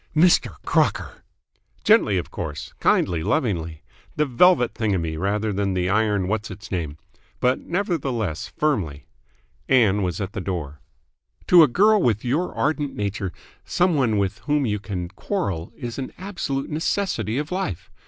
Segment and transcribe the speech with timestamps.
[0.15, 0.55] "Mr.
[0.65, 1.21] Crocker!"
[1.83, 2.73] "Gently, of course.
[2.79, 3.83] Kindly lovingly.
[4.15, 6.97] The velvet thingummy rather than the iron what's its name.
[7.39, 9.05] But nevertheless firmly."
[9.69, 10.79] Ann was at the door.
[11.49, 13.31] "To a girl with your ardent nature
[13.63, 17.91] some one with whom you can quarrel is an absolute necessity of life.